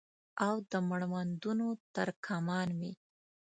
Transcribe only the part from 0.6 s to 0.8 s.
د